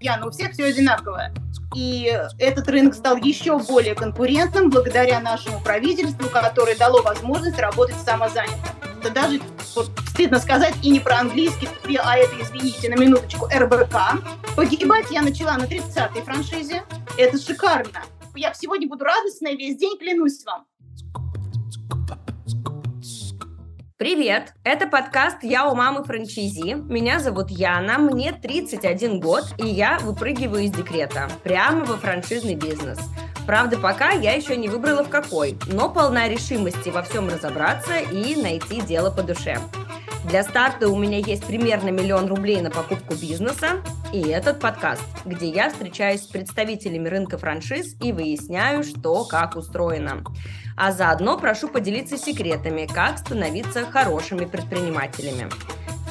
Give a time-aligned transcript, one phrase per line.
[0.00, 1.32] Яна, у всех все одинаковое.
[1.74, 8.60] И этот рынок стал еще более конкурентным благодаря нашему правительству, которое дало возможность работать самозанятым.
[9.00, 9.40] Это даже,
[9.74, 11.68] вот, стыдно сказать, и не про английский,
[12.02, 13.94] а это, извините, на минуточку, РБК.
[14.56, 16.82] Погибать я начала на 30-й франшизе.
[17.18, 18.02] Это шикарно.
[18.34, 20.66] Я сегодня буду радостная весь день, клянусь вам.
[23.98, 24.52] Привет!
[24.62, 26.74] Это подкаст «Я у мамы франчизи».
[26.74, 32.98] Меня зовут Яна, мне 31 год, и я выпрыгиваю из декрета прямо во франшизный бизнес.
[33.46, 38.36] Правда, пока я еще не выбрала в какой, но полна решимости во всем разобраться и
[38.36, 39.58] найти дело по душе.
[40.28, 45.48] Для старта у меня есть примерно миллион рублей на покупку бизнеса и этот подкаст, где
[45.48, 50.22] я встречаюсь с представителями рынка франшиз и выясняю, что как устроено.
[50.76, 55.50] А заодно прошу поделиться секретами, как становиться хорошими предпринимателями.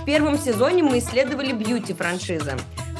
[0.01, 2.53] В первом сезоне мы исследовали бьюти-франшизы,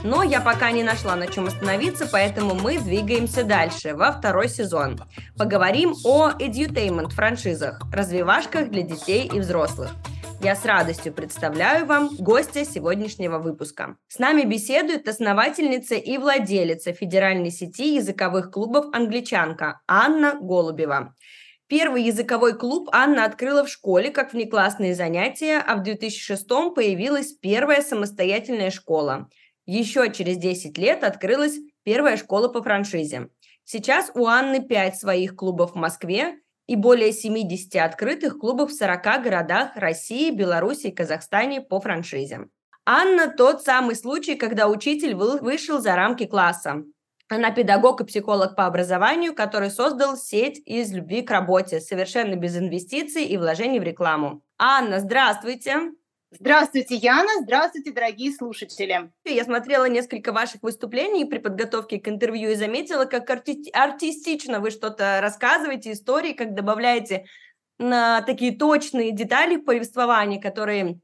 [0.03, 4.99] но я пока не нашла на чем остановиться, поэтому мы двигаемся дальше, во второй сезон.
[5.37, 9.91] Поговорим о edutainment франшизах, развивашках для детей и взрослых–
[10.45, 13.97] я с радостью представляю вам гостя сегодняшнего выпуска.
[14.07, 21.15] С нами беседует основательница и владелица федеральной сети языковых клубов «Англичанка» Анна Голубева.
[21.67, 27.81] Первый языковой клуб Анна открыла в школе как внеклассные занятия, а в 2006 появилась первая
[27.81, 29.29] самостоятельная школа.
[29.65, 33.29] Еще через 10 лет открылась первая школа по франшизе.
[33.63, 39.23] Сейчас у Анны 5 своих клубов в Москве, и более 70 открытых клубов в 40
[39.23, 42.47] городах России, Беларуси и Казахстане по франшизе.
[42.85, 46.83] Анна– тот самый случай, когда учитель вышел за рамки класса.
[47.27, 52.55] Она педагог и психолог по образованию, который создал сеть из любви к работе, совершенно без
[52.55, 54.43] инвестиций и вложений в рекламу.
[54.59, 55.91] Анна, здравствуйте!
[56.31, 57.29] Здравствуйте, Яна.
[57.43, 59.09] Здравствуйте, дорогие слушатели.
[59.23, 64.69] Я смотрела несколько ваших выступлений при подготовке к интервью и заметила, как арти- артистично вы
[64.69, 67.25] что-то рассказываете, истории, как добавляете
[67.79, 70.99] на такие точные детали в повествовании, которые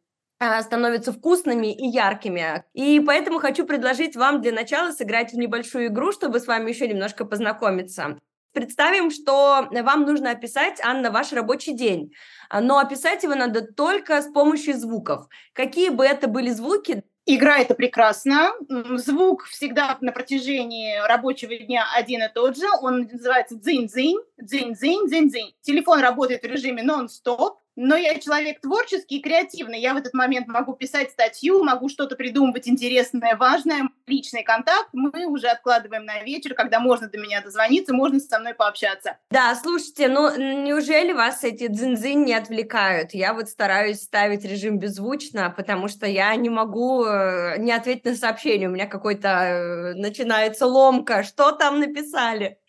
[0.62, 2.64] становятся вкусными и яркими.
[2.74, 6.88] И поэтому хочу предложить вам для начала сыграть в небольшую игру, чтобы с вами еще
[6.88, 8.18] немножко познакомиться.
[8.54, 12.12] Представим, что вам нужно описать, Анна, ваш рабочий день,
[12.52, 15.28] но описать его надо только с помощью звуков.
[15.54, 17.04] Какие бы это были звуки?
[17.26, 18.52] Игра это прекрасно.
[18.96, 22.66] Звук всегда на протяжении рабочего дня один и тот же.
[22.82, 25.54] Он называется дзинь-дзинь, дзинь-дзинь, дзинь-дзинь.
[25.62, 27.60] Телефон работает в режиме нон-стоп.
[27.84, 29.82] Но я человек творческий и креативный.
[29.82, 33.90] Я в этот момент могу писать статью, могу что-то придумывать интересное, важное.
[34.06, 38.54] Личный контакт мы уже откладываем на вечер, когда можно до меня дозвониться, можно со мной
[38.54, 39.18] пообщаться.
[39.32, 43.16] Да, слушайте, ну неужели вас эти дзинзин не отвлекают?
[43.16, 48.14] Я вот стараюсь ставить режим беззвучно, потому что я не могу э, не ответить на
[48.14, 48.70] сообщение.
[48.70, 51.24] У меня какой-то э, начинается ломка.
[51.24, 52.60] Что там написали?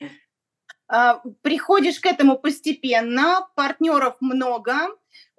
[0.88, 4.88] А, приходишь к этому постепенно, партнеров много,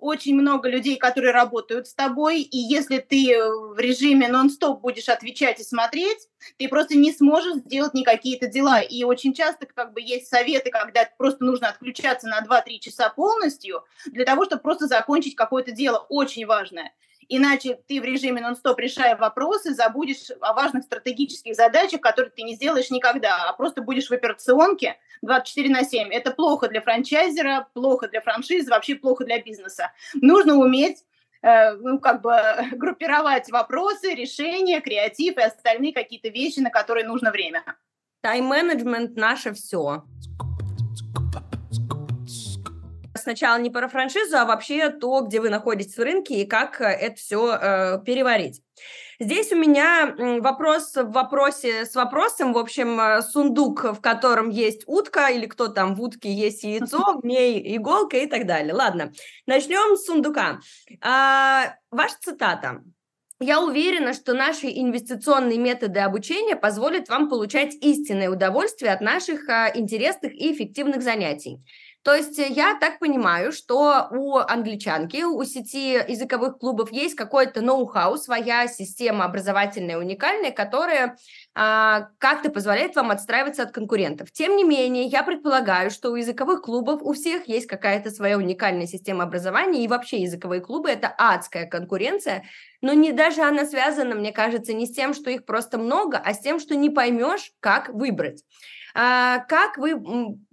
[0.03, 5.61] очень много людей, которые работают с тобой, и если ты в режиме нон-стоп будешь отвечать
[5.61, 6.27] и смотреть,
[6.57, 8.81] ты просто не сможешь сделать никакие-то дела.
[8.81, 13.83] И очень часто как бы есть советы, когда просто нужно отключаться на 2-3 часа полностью
[14.05, 16.91] для того, чтобы просто закончить какое-то дело очень важное.
[17.29, 22.55] Иначе ты в режиме нон-стоп, решая вопросы, забудешь о важных стратегических задачах, которые ты не
[22.55, 26.09] сделаешь никогда, а просто будешь в операционке 24 на 7.
[26.09, 29.91] Это плохо для франчайзера, плохо для франшизы, вообще плохо для бизнеса.
[30.15, 31.03] Нужно уметь
[31.41, 32.35] э, ну, как бы
[32.73, 37.63] группировать вопросы, решения, креатив и остальные какие-то вещи, на которые нужно время.
[38.21, 40.03] Тайм-менеджмент– наше все
[43.23, 46.85] сначала не про франшизу, а вообще то, где вы находитесь в рынке и как э,
[46.85, 48.61] это все э, переварить.
[49.19, 54.83] Здесь у меня вопрос в вопросе с вопросом, в общем, э, сундук, в котором есть
[54.85, 58.73] утка, или кто там в утке есть яйцо, в ней иголка и так далее.
[58.73, 59.13] Ладно,
[59.45, 60.59] начнем с сундука.
[61.01, 62.83] А, ваша цитата.
[63.39, 69.69] Я уверена, что наши инвестиционные методы обучения позволят вам получать истинное удовольствие от наших а,
[69.73, 71.59] интересных и эффективных занятий.
[72.03, 77.61] То есть э, я так понимаю, что у англичанки, у сети языковых клубов есть какой-то
[77.61, 81.17] ноу-хау, своя система образовательная уникальная, которая
[81.55, 84.31] а, как-то позволяет вам отстраиваться от конкурентов.
[84.31, 88.87] Тем не менее, я предполагаю, что у языковых клубов у всех есть какая-то своя уникальная
[88.87, 92.43] система образования, и вообще языковые клубы– это адская конкуренция,
[92.81, 96.33] но не даже она связана, мне кажется, не с тем, что их просто много, а
[96.33, 98.43] с тем, что не поймешь, как выбрать.
[98.93, 99.99] А, как вы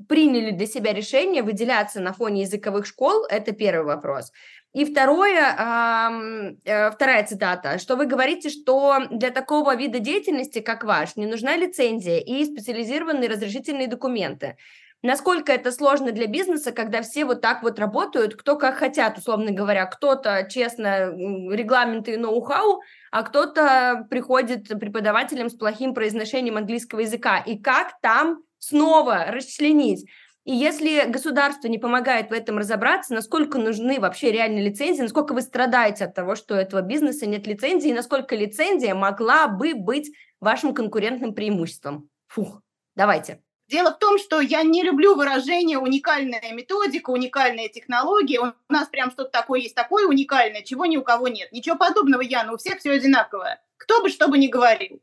[0.08, 3.25] приняли для себя решение выделяться на фоне языковых школ?
[3.26, 4.32] Это первый вопрос.
[4.72, 11.16] И второе, э, вторая цитата, что вы говорите, что для такого вида деятельности, как ваш,
[11.16, 14.56] не нужна лицензия и специализированные разрешительные документы.
[15.02, 19.50] Насколько это сложно для бизнеса, когда все вот так вот работают, кто как хотят, условно
[19.50, 21.11] говоря, кто-то честно
[21.50, 27.38] регламенты и ноу-хау, а кто-то приходит преподавателем с плохим произношением английского языка.
[27.38, 30.06] И как там снова расчленить?
[30.44, 35.41] И если государство не помогает в этом разобраться, насколько нужны вообще реальные лицензии, насколько вы
[35.41, 40.11] страдаете от того, что у этого бизнеса нет лицензии, и насколько лицензия могла бы быть
[40.41, 42.08] вашим конкурентным преимуществом?
[42.26, 42.62] Фух,
[42.96, 43.41] давайте.
[43.70, 48.40] Дело в том, что я не люблю выражение уникальная методика, уникальная технология.
[48.40, 51.52] У нас прям что-то такое есть такое уникальное, чего ни у кого нет.
[51.52, 53.62] Ничего подобного, Яна, у всех все одинаковое.
[53.76, 55.00] Кто бы что бы ни говорил.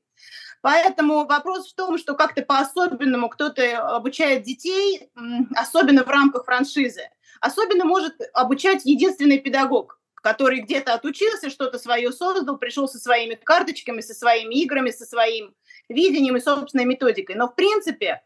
[0.61, 5.11] Поэтому вопрос в том, что как-то по-особенному кто-то обучает детей,
[5.55, 7.09] особенно в рамках франшизы.
[7.39, 14.01] Особенно может обучать единственный педагог, который где-то отучился, что-то свое создал, пришел со своими карточками,
[14.01, 15.55] со своими играми, со своим
[15.87, 17.35] видением и собственной методикой.
[17.35, 18.23] Но в принципе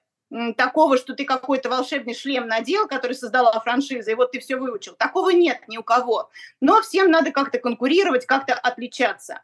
[0.56, 4.94] такого, что ты какой-то волшебный шлем надел, который создала франшиза, и вот ты все выучил.
[4.94, 6.30] Такого нет ни у кого.
[6.62, 9.42] Но всем надо как-то конкурировать, как-то отличаться.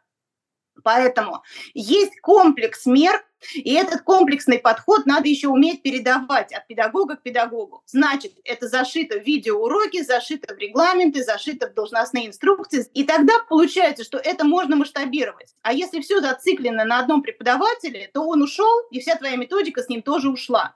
[0.88, 1.42] Поэтому
[1.74, 7.82] есть комплекс мер, и этот комплексный подход надо еще уметь передавать от педагога к педагогу.
[7.84, 12.86] Значит, это зашито в видеоуроки, зашито в регламенты, зашито в должностные инструкции.
[12.94, 15.54] И тогда получается, что это можно масштабировать.
[15.60, 19.90] А если все зациклено на одном преподавателе, то он ушел, и вся твоя методика с
[19.90, 20.74] ним тоже ушла.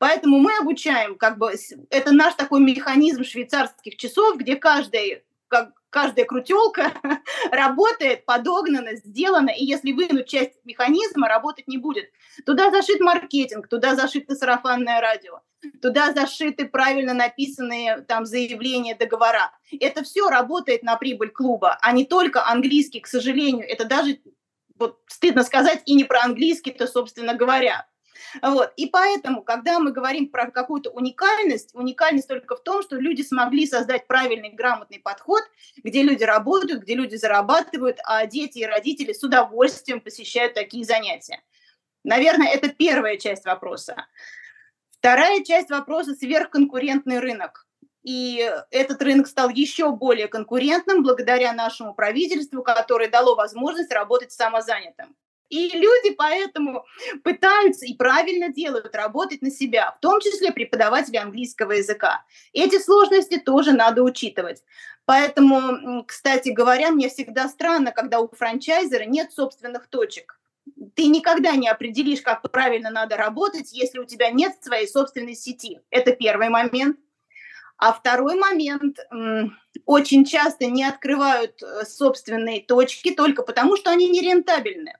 [0.00, 1.52] Поэтому мы обучаем, как бы,
[1.90, 6.92] это наш такой механизм швейцарских часов, где каждый, как, каждая крутелка
[7.52, 12.10] работает, подогнана, сделана, и если вынуть часть механизма, работать не будет.
[12.44, 15.40] Туда зашит маркетинг, туда зашито сарафанное радио,
[15.80, 19.52] туда зашиты правильно написанные там заявления, договора.
[19.80, 23.68] Это все работает на прибыль клуба, а не только английский, к сожалению.
[23.68, 24.18] Это даже,
[24.78, 27.86] вот стыдно сказать, и не про английский-то, собственно говоря.
[28.42, 28.72] Вот.
[28.76, 33.66] И поэтому, когда мы говорим про какую-то уникальность, уникальность только в том, что люди смогли
[33.66, 35.42] создать правильный, грамотный подход,
[35.82, 41.42] где люди работают, где люди зарабатывают, а дети и родители с удовольствием посещают такие занятия.
[42.04, 44.06] Наверное, это первая часть вопроса.
[44.98, 47.66] Вторая часть вопроса– сверхконкурентный рынок.
[48.02, 55.14] И этот рынок стал еще более конкурентным благодаря нашему правительству, которое дало возможность работать самозанятым.
[55.52, 56.86] И люди поэтому
[57.22, 62.24] пытаются и правильно делают работать на себя, в том числе преподаватели английского языка.
[62.54, 64.64] Эти сложности тоже надо учитывать.
[65.04, 70.40] Поэтому, кстати говоря, мне всегда странно, когда у франчайзера нет собственных точек.
[70.94, 75.80] Ты никогда не определишь, как правильно надо работать, если у тебя нет своей собственной сети.
[75.90, 76.96] Это первый момент.
[77.76, 79.00] А второй момент,
[79.84, 84.94] очень часто не открывают э, собственные точки только потому, что они нерентабельны.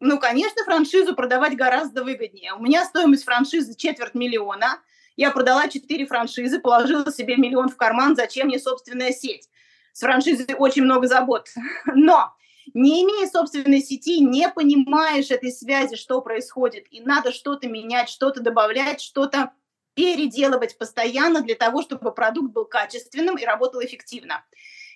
[0.00, 2.52] Ну, конечно, франшизу продавать гораздо выгоднее.
[2.52, 4.80] У меня стоимость франшизы четверть миллиона.
[5.16, 8.14] Я продала четыре франшизы, положила себе миллион в карман.
[8.14, 9.48] Зачем мне собственная сеть?
[9.92, 11.48] С франшизой очень много забот.
[11.86, 12.34] Но
[12.74, 18.40] не имея собственной сети, не понимаешь этой связи, что происходит, и надо что-то менять, что-то
[18.40, 19.52] добавлять, что-то
[19.94, 24.44] переделывать постоянно для того, чтобы продукт был качественным и работал эффективно.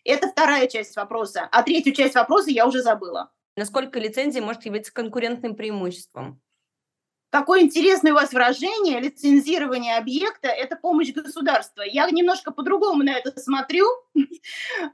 [0.04, 1.48] Это вторая часть вопроса.
[1.50, 3.30] А третью часть вопроса я уже забыла
[3.60, 6.40] насколько лицензия может явиться конкурентным преимуществом.
[7.30, 11.82] Какое интересное у вас выражение, лицензирование объекта– это помощь государства.
[11.82, 13.86] Я немножко по-другому на это смотрю.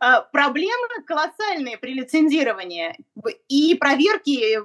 [0.01, 2.97] А, проблемы колоссальные при лицензировании.
[3.49, 4.59] И проверки,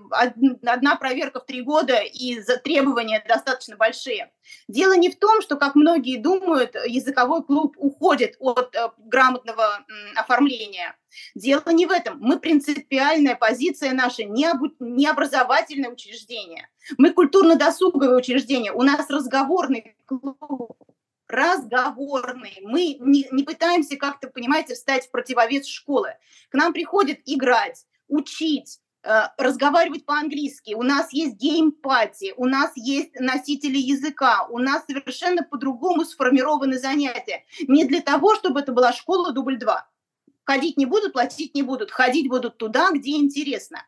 [0.65, 4.31] одна проверка в три года, и требования достаточно большие.
[4.67, 10.97] Дело не в том, что, как многие думают, языковой клуб уходит от э, грамотного оформления.
[11.35, 12.17] Дело не в этом.
[12.19, 16.69] Мы принципиальная позиция наша, не, обу- не образовательное учреждение.
[16.97, 18.71] Мы культурно-досуговое учреждение.
[18.71, 20.77] У нас разговорный клуб
[21.31, 22.59] разговорный.
[22.61, 26.15] Мы не, не пытаемся как-то, понимаете, встать в противовес школы.
[26.49, 28.80] К нам приходят играть, учить, э,
[29.37, 30.73] разговаривать по-английски.
[30.73, 36.77] У нас есть game party, у нас есть носители языка, у нас совершенно по-другому сформированы
[36.77, 37.45] занятия.
[37.67, 39.87] Не для того, чтобы это была школа дубль 2.
[40.43, 41.91] Ходить не будут, платить не будут.
[41.91, 43.85] Ходить будут туда, где интересно.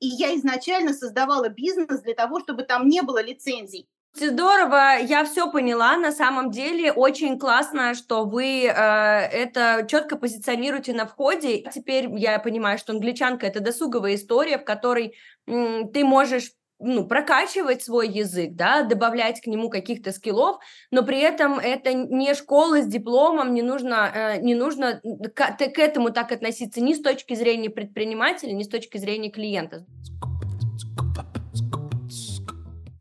[0.00, 3.88] И я изначально создавала бизнес для того, чтобы там не было лицензий.
[4.16, 5.96] Здорово, я все поняла.
[5.96, 11.64] На самом деле очень классно, что вы э, это четко позиционируете на входе.
[11.74, 15.14] Теперь я понимаю, что англичанка это досуговая история, в которой
[15.48, 20.58] м, ты можешь ну, прокачивать свой язык, да, добавлять к нему каких-то скиллов,
[20.92, 25.00] но при этом это не школа с дипломом, не нужно, э, не нужно
[25.34, 29.86] к, к этому так относиться ни с точки зрения предпринимателя, ни с точки зрения клиента.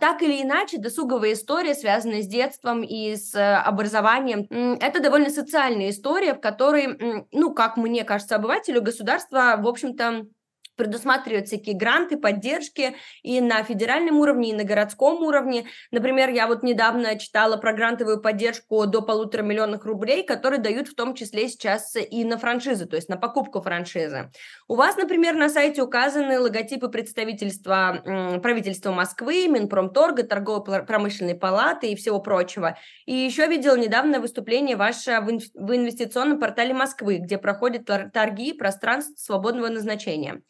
[0.04, 4.48] Так или иначе, досуговая история, связанная с детством и с э, образованием,
[4.82, 10.26] это довольно социальная история, в которой, ну, как мне кажется, обывателю государство, в общем-то,
[10.75, 15.65] предусматривают всякие гранты, поддержки и на федеральном уровне, и на городском уровне.
[15.92, 20.96] Например, я вот недавно читала про грантовую поддержку до полутора миллионов рублей, которые дают в
[20.96, 24.32] том числе сейчас и на франшизы, то есть на покупку франшизы.
[24.68, 32.20] У вас, например, на сайте указаны логотипы представительства правительства Москвы, Минпромторга, торгово-промышленной палаты и всего
[32.20, 32.77] прочего.
[33.06, 39.70] И еще видела недавно выступление ваше в инвестиционном портале Москвы, где проходят торги пространств свободного
[39.70, 40.42] назначения.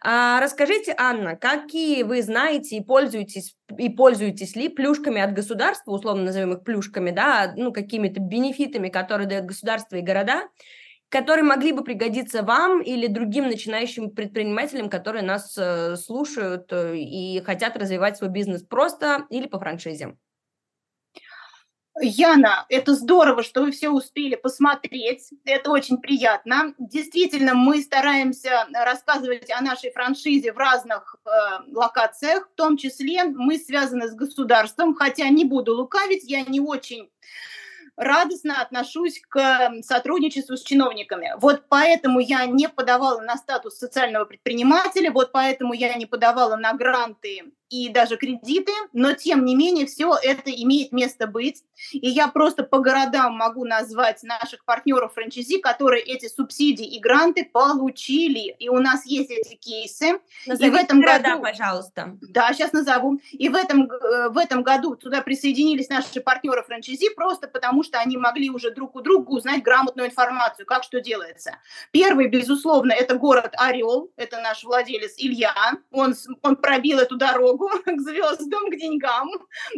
[0.00, 6.24] А, расскажите, Анна, какие вы знаете и пользуетесь, и пользуетесь ли плюшками от государства, условно
[6.24, 10.48] назовем их плюшками, да, ну, какими-то бенефитами, которые дает государство и города,
[11.08, 17.40] которые могли бы пригодиться вам или другим начинающим предпринимателям, которые нас э, слушают э, и
[17.40, 20.16] хотят развивать свой бизнес просто или по франшизе?
[22.00, 25.30] Яна, это здорово, что вы все успели посмотреть.
[25.44, 26.74] Это очень приятно.
[26.78, 31.30] Действительно, мы стараемся рассказывать о нашей франшизе в разных э,
[31.72, 32.48] локациях.
[32.52, 37.10] В том числе мы связаны с государством, хотя не буду лукавить, я не очень
[37.96, 41.34] радостно отношусь к сотрудничеству с чиновниками.
[41.38, 46.72] Вот поэтому я не подавала на статус социального предпринимателя, вот поэтому я не подавала на
[46.74, 51.62] гранты и даже кредиты, но тем не менее все это имеет место быть.
[51.92, 57.44] И я просто по городам могу назвать наших партнеров франчайзи, которые эти субсидии и гранты
[57.44, 58.54] получили.
[58.58, 60.20] И у нас есть эти кейсы.
[60.46, 62.18] Назовите и в этом города, году, пожалуйста.
[62.22, 63.20] Да, сейчас назову.
[63.32, 67.98] И в этом, э, в этом году туда присоединились наши партнеры франчайзи просто потому, что
[67.98, 71.58] они могли уже друг у друга узнать грамотную информацию, как что делается.
[71.92, 75.54] Первый, безусловно, это город Орел, это наш владелец Илья.
[75.90, 79.30] Он, он пробил эту дорогу дорогу к звездам, к деньгам,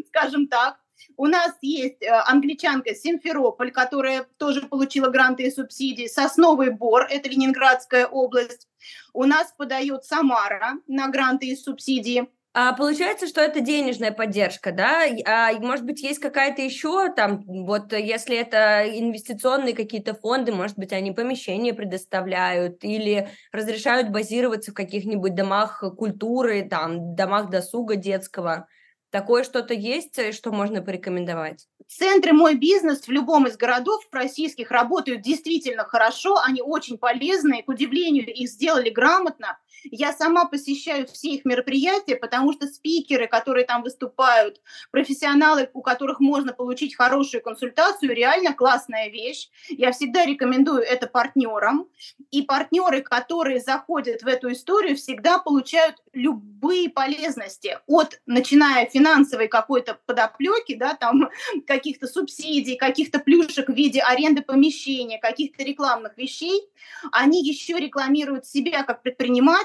[0.08, 0.78] скажем так.
[1.16, 6.06] У нас есть э, англичанка Симферополь, которая тоже получила гранты и субсидии.
[6.06, 8.68] Сосновый Бор, это Ленинградская область.
[9.14, 12.28] У нас подает Самара на гранты и субсидии.
[12.52, 15.04] А получается, что это денежная поддержка, да?
[15.24, 20.92] А может быть, есть какая-то еще там, вот если это инвестиционные какие-то фонды, может быть,
[20.92, 28.66] они помещения предоставляют или разрешают базироваться в каких-нибудь домах культуры, там, домах досуга детского.
[29.10, 31.68] Такое что-то есть, э, что можно порекомендовать?
[31.86, 37.68] Центры «Мой бизнес» в любом из городов российских работают действительно хорошо, они очень полезны, к
[37.68, 39.58] удивлению, их сделали грамотно.
[39.84, 44.60] Я сама посещаю все их мероприятия, потому что спикеры, которые там выступают,
[44.90, 49.48] профессионалы, у которых можно получить хорошую консультацию, реально классная вещь.
[49.68, 51.88] Я всегда рекомендую это партнерам.
[52.30, 59.98] И партнеры, которые заходят в эту историю, всегда получают любые полезности, от начиная финансовой какой-то
[60.06, 61.30] подоплеки, да, там
[61.66, 66.68] каких-то субсидий, каких-то плюшек в виде аренды помещения, каких-то рекламных вещей,
[67.12, 69.02] они еще рекламируют себя как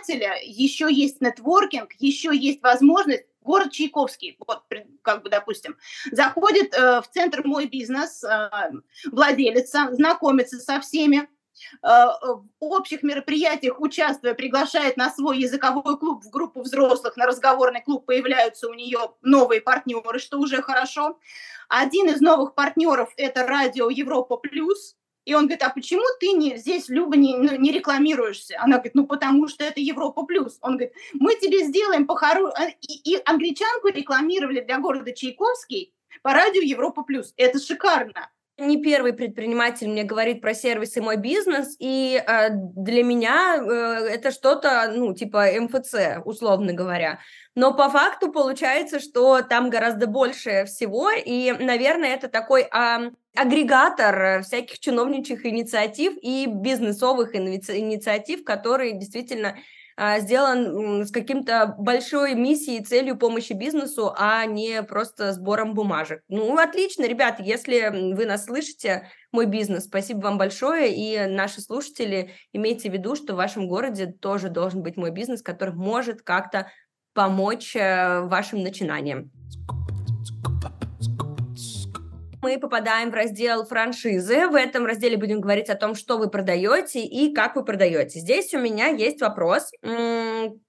[0.06, 4.64] предпринимателя, еще есть нетворкинг, еще есть возможность город Чайковский, вот,
[5.04, 5.78] как бы, допустим,
[6.12, 8.50] заходит э, в центр «Мой бизнес», э,
[9.12, 11.28] владелица, знакомится со всеми,
[11.84, 12.08] Э,
[12.60, 18.06] в общих мероприятиях участвуя, приглашает на свой языковой клуб в группу взрослых, на разговорный клуб
[18.06, 21.18] появляются у нее новые партнеры, что уже хорошо.
[21.70, 26.58] Один из новых партнеров– это радио Европа Плюс, и он говорит, а почему ты не,
[26.58, 28.56] здесь, Люба, не, ну, не рекламируешься?
[28.60, 30.58] Она говорит, ну, потому что это Европа плюс.
[30.62, 32.54] Он говорит, мы тебе сделаем по хорошему...
[32.82, 37.34] И, и англичанку рекламировали для города Чайковский по радио Европа плюс.
[37.38, 43.58] Это шикарно не первый предприниматель мне говорит про сервисы мой бизнес, и э, для меня
[43.58, 47.20] э, это что-то, ну, типа МФЦ, условно говоря.
[47.56, 54.44] Но по факту получается, что там гораздо больше всего, и, наверное, это такой э, агрегатор
[54.44, 59.56] всяких чиновничьих инициатив и бизнесовых инициатив, которые действительно
[59.98, 66.22] а, сделан с каким-то большой миссией, целью помощи бизнесу, а не просто сбором бумажек.
[66.28, 72.32] Ну, отлично, ребята, если вы нас слышите, мой бизнес, спасибо вам большое, и наши слушатели,
[72.52, 76.70] имейте в виду, что в вашем городе тоже должен быть мой бизнес, который может как-то
[77.16, 79.32] помочь э, вашим начинаниям.
[82.46, 84.48] мы попадаем в раздел франшизы.
[84.48, 88.20] В этом разделе будем говорить о том, что вы продаете и как вы продаете.
[88.20, 89.72] Здесь у меня есть вопрос.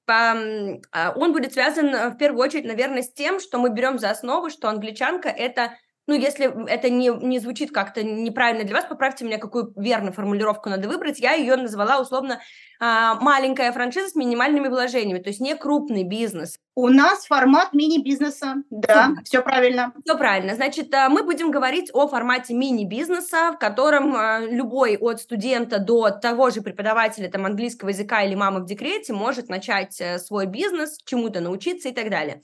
[0.08, 4.10] А, он будет связан э, в первую очередь, наверное, с тем, что мы берем за
[4.10, 5.74] основу, что англичанка– это
[6.06, 10.70] ну, если это не, не звучит как-то неправильно для вас, поправьте меня, какую верную формулировку
[10.70, 11.18] надо выбрать.
[11.18, 12.40] Я ее назвала условно
[12.78, 16.58] а, маленькая франшиза с минимальными вложениями, то есть не крупный бизнес.
[16.74, 19.24] У нас формат мини-бизнеса, да, Супер.
[19.24, 19.92] все правильно.
[20.04, 20.54] Все правильно.
[20.54, 26.10] Значит, а, мы будем говорить о формате мини-бизнеса, в котором а, любой от студента до
[26.10, 30.98] того же преподавателя там, английского языка или мамы в декрете может начать э, свой бизнес,
[31.04, 32.42] чему-то научиться и так далее.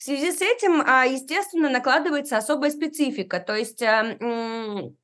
[0.00, 4.96] В связи с этим, а, естественно, накладывается особая специфика, то есть эм,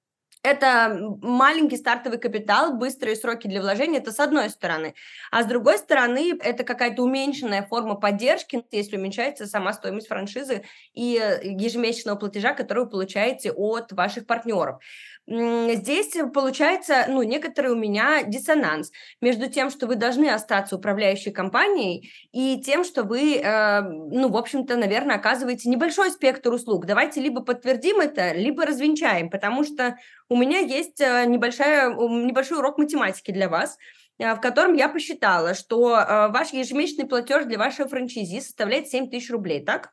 [0.43, 4.95] это маленький стартовый капитал, быстрые сроки для вложения, это с одной стороны.
[5.31, 11.21] А с другой стороны, это какая-то уменьшенная форма поддержки, если уменьшается сама стоимость франшизы и
[11.21, 14.81] э, ежемесячного платежа, который вы получаете от ваших партнеров
[15.27, 22.13] здесь получается, ну, некоторый у меня диссонанс между тем, что вы должны остаться управляющей компанией,
[22.33, 26.87] и тем, что вы, э, ну, в общем-то, наверное, оказываете небольшой спектр услуг.
[26.87, 29.97] Давайте либо подтвердим это, либо развенчаем, потому что
[30.29, 33.79] у меня есть э, небольшая, небольшой урок математики для вас,
[34.19, 39.11] э, в котором я посчитала, что э, ваш ежемесячный платеж для вашего франчайзи составляет 7
[39.11, 39.93] тысяч рублей, так?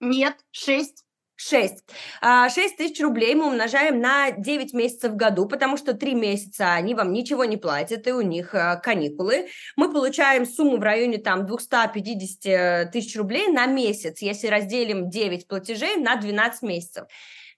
[0.00, 1.05] Нет, 6.
[1.36, 1.84] 6.
[2.22, 6.94] 6 тысяч рублей мы умножаем на 9 месяцев в году, потому что 3 месяца они
[6.94, 9.48] вам ничего не платят, и у них а, каникулы.
[9.76, 15.96] Мы получаем сумму в районе там 250 тысяч рублей на месяц, если разделим 9 платежей
[15.96, 17.04] на 12 месяцев.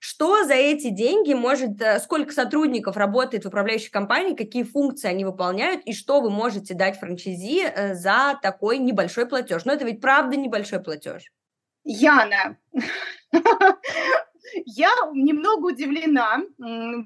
[0.01, 5.25] Что за эти деньги может, э, сколько сотрудников работает в управляющей компании, какие функции они
[5.25, 9.65] выполняют, и что вы можете дать франчайзи э, за такой небольшой платеж?
[9.65, 11.25] Но это ведь правда небольшой платеж.
[11.83, 12.59] Яна,
[14.65, 16.43] я немного удивлена.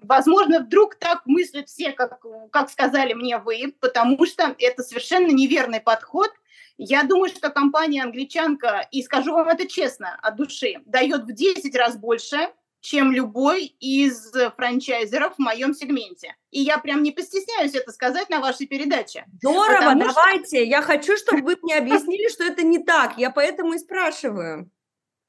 [0.02, 5.80] Возможно, вдруг так мыслят все, как, как сказали мне вы, потому что это совершенно неверный
[5.80, 6.30] подход.
[6.78, 11.74] Я думаю, что компания англичанка, и скажу вам это честно, от души, дает в 10
[11.76, 12.50] раз больше,
[12.80, 16.34] чем любой из франчайзеров в моем сегменте.
[16.50, 19.24] И я прям не постесняюсь это сказать на вашей передаче.
[19.40, 20.58] Здорово, давайте.
[20.58, 20.66] Что...
[20.66, 23.16] Я хочу, чтобы вы мне объяснили, что это не так.
[23.18, 24.68] Я поэтому и спрашиваю.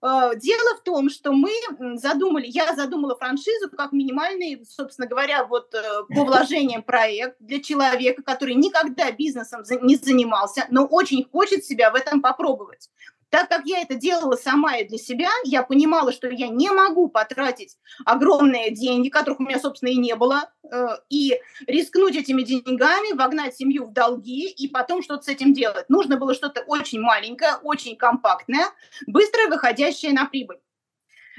[0.04, 1.52] Э, дело в том, что мы
[1.96, 5.82] задумали, я задумала франшизу как минимальный, собственно говоря, вот э,
[6.13, 11.96] по вложениям проект для человека, который никогда бизнесом не занимался, но очень хочет себя в
[11.96, 12.89] этом попробовать.
[13.34, 17.08] Так как я это делала сама и для себя, я понимала, что я не могу
[17.08, 23.17] потратить огромные деньги, которых у меня, собственно, и не было, э, и рискнуть этими деньгами,
[23.17, 25.89] вогнать семью в долги и потом что-то с этим делать.
[25.89, 28.67] Нужно было что-то очень маленькое, очень компактное,
[29.08, 30.60] быстро выходящее на прибыль.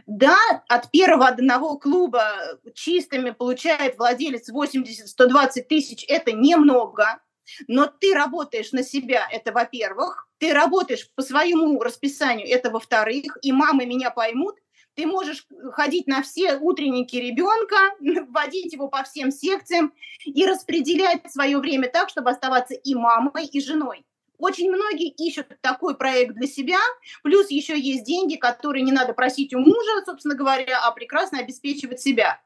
[0.07, 0.37] Да,
[0.69, 7.21] от первого одного клуба чистыми получает владелец 80-120 тысяч, это немного,
[7.69, 13.51] но ты работаешь на себя, это во-первых, ты работаешь по своему расписанию, это во-вторых, и
[13.51, 14.57] мамы меня поймут,
[14.93, 17.77] ты можешь ходить на все утренники ребенка,
[18.29, 19.95] вводить его по всем секциям
[20.27, 24.05] и распределять свое время так, чтобы оставаться и мамой, и женой.
[24.37, 26.81] Очень многие ищут такой проект для себя,
[27.23, 32.03] плюс еще есть деньги, которые не надо просить у мужа, собственно говоря, а прекрасно обеспечивать
[32.03, 32.39] себя.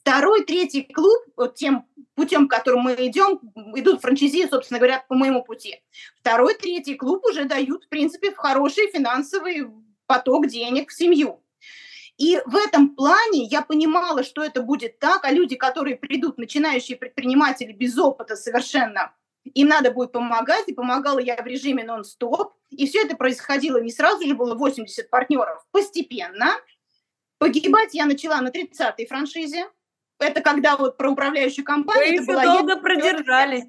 [0.00, 3.40] Второй, третий клуб, вот тем путем, которым мы идем,
[3.76, 5.82] идут франчайзи, собственно говоря, по моему пути.
[6.20, 9.68] Второй, третий клуб уже дают, в принципе, хороший финансовый
[10.06, 11.42] поток денег в семью.
[12.16, 16.96] И в этом плане я понимала, что это будет так, а люди, которые придут, начинающие
[16.96, 19.14] предприниматели без опыта совершенно,
[19.54, 22.54] им надо будет помогать, и помогала я в режиме нон-стоп.
[22.70, 26.56] И все это происходило не сразу же, было 80 партнеров, постепенно.
[27.38, 29.66] Погибать я начала на 30-й франшизе,
[30.18, 32.24] это когда вот про управляющую компанию.
[32.24, 32.76] Вы это долго я...
[32.78, 33.64] продержались.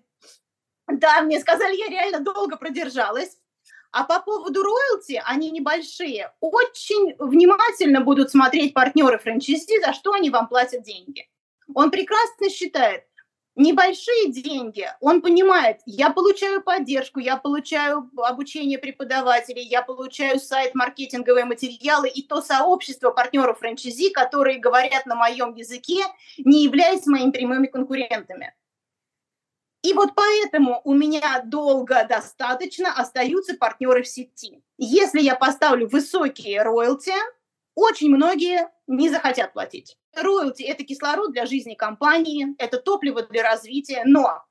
[0.88, 3.38] Да, мне сказали, я реально долго продержалась.
[3.92, 6.32] А по поводу роялти, они небольшие.
[6.42, 11.28] Очень внимательно будут смотреть партнеры франчайзи, за что они вам платят деньги.
[11.74, 13.06] Он прекрасно считает,
[13.56, 21.46] небольшие деньги, он понимает, я получаю поддержку, я получаю обучение преподавателей, я получаю сайт, маркетинговые
[21.46, 26.04] материалы и то сообщество партнеров франчайзи, которые говорят на моем языке,
[26.38, 28.54] не являясь моими прямыми конкурентами.
[29.82, 34.62] И вот поэтому у меня долго достаточно остаются партнеры в сети.
[34.78, 37.14] Если я поставлю высокие роялти,
[37.76, 39.99] очень многие не захотят платить.
[40.16, 44.44] Роялти– это кислород для жизни компании, это топливо для развития, но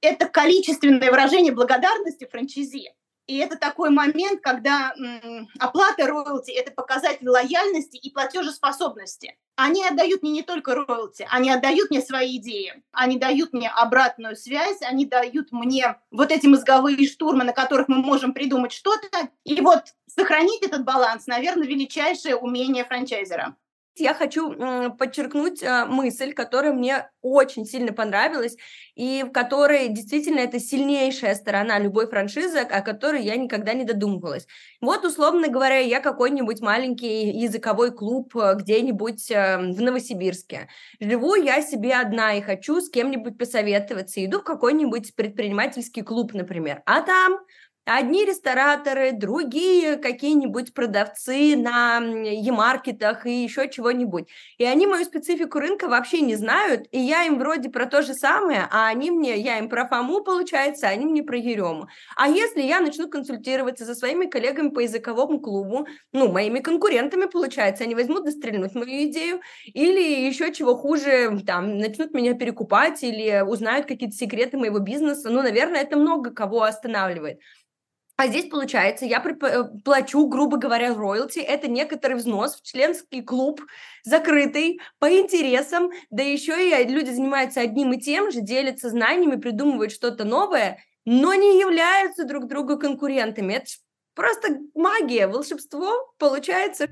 [0.00, 2.92] это количественное выражение благодарности франчайзи.
[3.26, 9.38] И это такой момент, когда м, оплата роялти– это показатель лояльности и платежеспособности.
[9.56, 14.36] Они отдают мне не только роялти, они отдают мне свои идеи, они дают мне обратную
[14.36, 19.30] связь, они дают мне вот эти мозговые штурмы, на которых мы можем придумать что-то.
[19.44, 23.56] И вот сохранить этот баланс, наверное, величайшее умение франчайзера
[23.96, 24.54] я хочу
[24.98, 28.56] подчеркнуть э, мысль, которая мне очень сильно понравилась,
[28.94, 34.46] и в которой действительно это сильнейшая сторона любой франшизы, о которой я никогда не додумывалась.
[34.80, 40.68] Вот, условно говоря, я какой-нибудь маленький языковой клуб э, где-нибудь эм, в Новосибирске.
[41.00, 44.24] Живу я себе одна и хочу с кем-нибудь посоветоваться.
[44.24, 46.82] Иду в какой-нибудь предпринимательский клуб, например.
[46.86, 47.38] А там
[47.86, 54.26] Одни рестораторы, другие какие-нибудь продавцы на e-маркетах и еще чего-нибудь.
[54.56, 58.14] И они мою специфику рынка вообще не знают, и я им вроде про то же
[58.14, 61.88] самое, а они мне, я им про Фому, получается, а они мне про Ерему.
[62.16, 67.84] А если я начну консультироваться со своими коллегами по языковому клубу, ну, моими конкурентами, получается,
[67.84, 73.84] они возьмут дострельнуть мою идею, или еще чего хуже, там, начнут меня перекупать или узнают
[73.86, 77.40] какие-то секреты моего бизнеса, ну, наверное, это много кого останавливает.
[78.16, 81.40] А здесь, получается, я э, плачу, грубо говоря, роялти.
[81.40, 83.60] Это некоторый взнос в членский клуб,
[84.04, 85.90] закрытый, по интересам.
[86.10, 91.34] Да еще и люди занимаются одним и тем же, делятся знаниями, придумывают что-то новое, но
[91.34, 93.54] не являются друг другу конкурентами.
[93.54, 93.66] Это
[94.14, 96.88] просто магия, волшебство получается.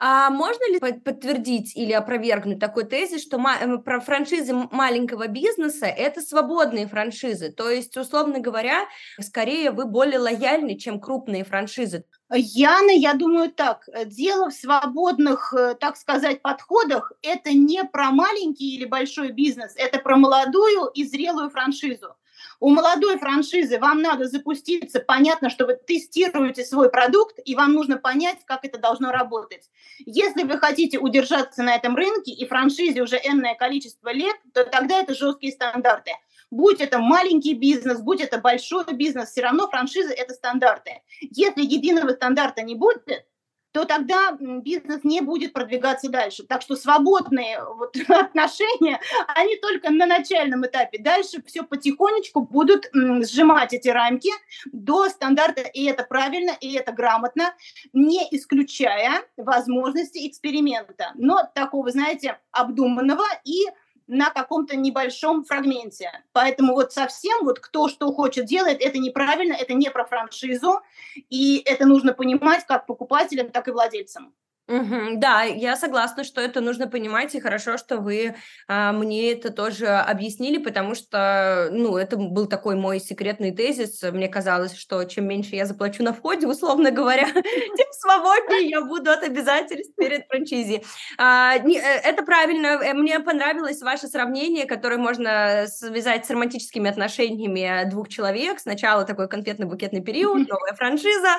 [0.00, 6.20] А можно ли подтвердить или опровергнуть такой тезис, что э, про франшизы маленького бизнеса это
[6.20, 7.50] свободные франшизы?
[7.50, 8.86] То есть, условно говоря,
[9.20, 12.04] скорее вы более лояльны, чем крупные франшизы.
[12.32, 17.12] Яна, я думаю так, дело в свободных, э, так сказать, подходах.
[17.22, 22.14] Это не про маленький или большой бизнес, это про молодую и зрелую франшизу.
[22.60, 27.96] У молодой франшизы вам надо запуститься, понятно, что вы тестируете свой продукт, и вам нужно
[27.98, 29.70] понять, как это должно работать.
[29.98, 35.00] Если вы хотите удержаться на этом рынке, и франшизе уже энное количество лет, то тогда
[35.00, 36.12] это жесткие стандарты.
[36.50, 41.02] Будь это маленький бизнес, будь это большой бизнес, все равно франшиза– это стандарты.
[41.20, 43.26] Если единого стандарта не будет,
[43.72, 46.44] то тогда бизнес не будет продвигаться дальше.
[46.44, 49.00] Так что свободные вот отношения,
[49.34, 50.98] они только на начальном этапе.
[50.98, 54.30] Дальше все потихонечку будут сжимать эти рамки
[54.72, 57.54] до стандарта, и это правильно, и это грамотно,
[57.92, 63.66] не исключая возможности эксперимента, но такого, знаете, обдуманного и
[64.08, 66.10] на каком-то небольшом фрагменте.
[66.32, 70.80] Поэтому вот совсем вот кто что хочет делает, это неправильно, это не про франшизу,
[71.28, 74.34] и это нужно понимать как покупателям, так и владельцам.
[74.68, 78.34] Угу, да, я согласна, что это нужно понимать, и хорошо, что вы
[78.66, 84.02] а, мне это тоже объяснили, потому что, ну, это был такой мой секретный тезис.
[84.02, 89.10] Мне казалось, что чем меньше я заплачу на входе, условно говоря, тем свободнее я буду
[89.10, 90.84] от обязательств перед франчизи.
[91.16, 92.66] А, не, э, это правильно.
[92.66, 98.60] Э, мне понравилось ваше сравнение, которое можно связать с романтическими отношениями двух человек.
[98.60, 101.38] Сначала такой конфетно-букетный период, новая франшиза,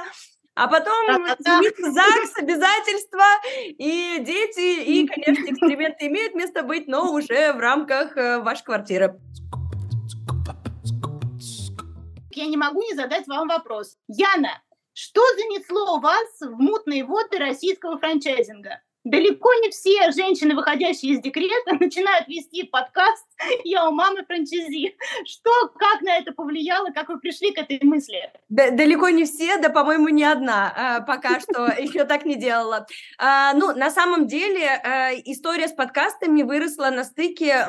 [0.60, 3.24] а потом ЗАГС, обязательства,
[3.56, 9.18] и дети, и, конечно, эксперименты имеют место быть, но уже в рамках э, вашей квартиры.
[12.32, 13.96] Я не могу не задать вам вопрос.
[14.10, 14.62] Яна,
[14.94, 18.82] что занесло вас в мутные воды российского франчайзинга?
[19.04, 23.26] Далеко не все женщины, выходящие из декрета, начинают вести подкаст
[23.64, 24.96] «Я у мамы франчайзи».
[25.26, 28.32] Что, как на это повлияло, как вы пришли к этой мысли?
[28.50, 32.88] Да, далеко не все, да, по-моему, не одна а, пока что еще так не делала.
[33.18, 37.68] А, ну, на самом деле, а, история с подкастами выросла на стыке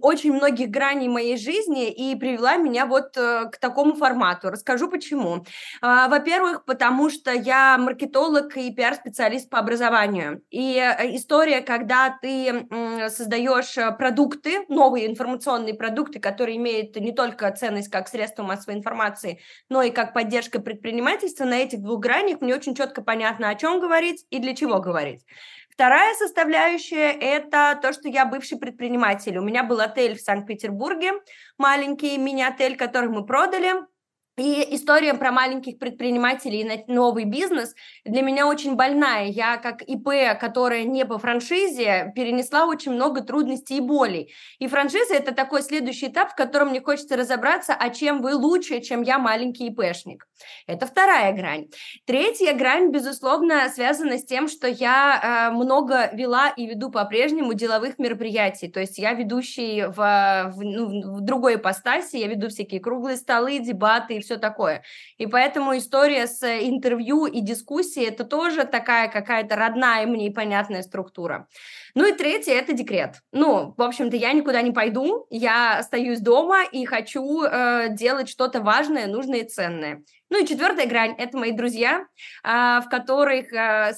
[0.00, 4.50] очень многих граней моей жизни и привела меня вот э, к такому формату.
[4.50, 5.44] Расскажу почему.
[5.80, 10.42] Во-первых, потому что я маркетолог и пиар-специалист по образованию.
[10.50, 12.68] И и э, история, когда ты
[13.10, 19.40] создаешь э, продукты, новые информационные продукты, которые имеют не только ценность как средство массовой информации,
[19.68, 23.80] но и как поддержка предпринимательства, на этих двух гранях мне очень четко понятно, о чем
[23.80, 25.24] говорить и для чего говорить.
[25.68, 29.38] Вторая составляющая– это то, что я бывший предприниматель.
[29.38, 31.12] У меня был отель в Санкт-Петербурге,
[31.58, 33.72] маленький мини-отель, который мы продали–
[34.38, 39.26] и история про маленьких предпринимателей и новый бизнес для меня очень больная.
[39.26, 44.32] Я как ИП, которая не по франшизе, перенесла очень много трудностей и болей.
[44.58, 48.80] И франшиза– это такой следующий этап, в котором мне хочется разобраться, а чем вы лучше,
[48.80, 50.26] чем я маленький ИПшник.
[50.66, 51.66] Это вторая грань.
[52.06, 57.98] Третья грань, безусловно, связана с тем, что я э, много вела и веду по-прежнему деловых
[57.98, 58.68] мероприятий.
[58.68, 63.58] То есть я ведущий в, в, ну, в другой ипостаси, я веду всякие круглые столы,
[63.58, 64.82] дебаты все такое.
[65.18, 70.82] И поэтому история с интервью и дискуссией– это тоже такая какая-то родная мне и понятная
[70.82, 71.48] структура.
[71.94, 73.16] Ну и третье– это декрет.
[73.32, 78.60] Ну, в общем-то, я никуда не пойду, я остаюсь дома и хочу э, делать что-то
[78.62, 80.02] важное, нужное и ценное.
[80.32, 82.06] Ну и четвертая грань– это мои друзья,
[82.42, 83.92] а, в которых, а,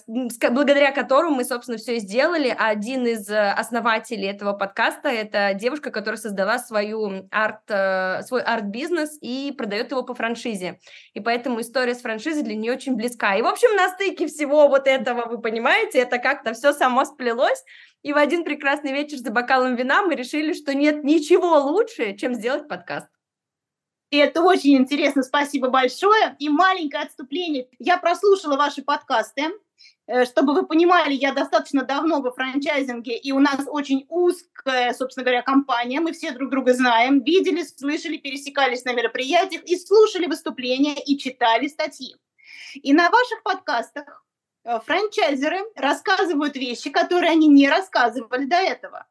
[0.50, 2.52] благодаря которым мы, собственно, все и сделали.
[2.58, 9.16] Один из э, основателей этого подкаста– это девушка, которая создала свою арт, э, свой арт-бизнес
[9.20, 10.80] и продает его по франшизе.
[11.12, 13.36] И поэтому история с франшизой для нее очень близка.
[13.36, 17.62] И, в общем, на стыке всего вот этого, вы понимаете, это как-то все само сплелось.
[18.02, 22.34] И в один прекрасный вечер за бокалом вина мы решили, что нет ничего лучше, чем
[22.34, 23.13] сделать подкаст.
[24.14, 26.36] И это очень интересно, спасибо большое.
[26.38, 27.66] И маленькое отступление.
[27.80, 29.50] Я прослушала ваши подкасты.
[30.06, 35.24] Э, чтобы вы понимали, я достаточно давно во франчайзинге, и у нас очень узкая, собственно
[35.24, 35.98] говоря, компания.
[35.98, 41.66] Мы все друг друга знаем, видели, слышали, пересекались на мероприятиях и слушали выступления и читали
[41.66, 42.14] статьи.
[42.74, 44.24] И на ваших подкастах
[44.62, 49.08] э, франчайзеры рассказывают вещи, которые они не рассказывали до этого.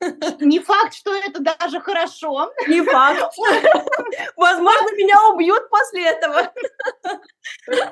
[0.40, 2.52] Не факт, что это даже хорошо.
[2.68, 3.34] Не факт.
[4.36, 6.52] Возможно, меня убьют после этого.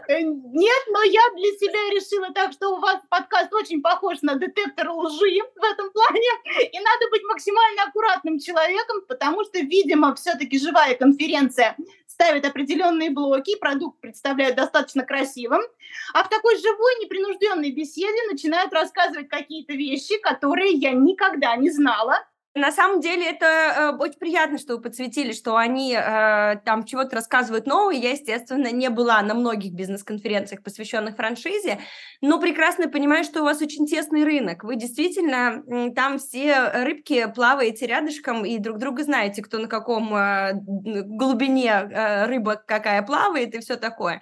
[0.08, 4.36] Э, нет, но я для себя решила так, что у вас подкаст очень похож на
[4.36, 6.28] детектор лжи в этом плане.
[6.72, 11.76] И надо быть максимально аккуратным человеком, потому что, видимо, все-таки живая конференция
[12.18, 15.60] ставит определенные блоки, продукт представляют достаточно красивым,
[16.12, 21.97] а в такой живой, непринужденной беседе начинают рассказывать какие-то вещи, которые я никогда не знала,
[22.58, 27.16] на самом деле это э, очень приятно, что вы подсветили, что они э, там чего-то
[27.16, 27.96] рассказывают новое.
[27.96, 31.78] Я, естественно, не была на многих бизнес-конференциях, посвященных франшизе,
[32.20, 34.64] но прекрасно понимаю, что у вас очень тесный рынок.
[34.64, 40.14] Вы действительно э, там все рыбки плаваете рядышком и друг друга знаете, кто на каком
[40.14, 44.20] э, глубине э, рыба какая плавает и все такое.